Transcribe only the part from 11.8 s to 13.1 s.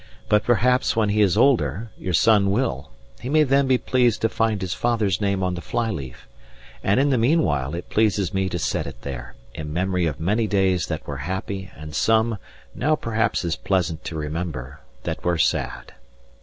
some (now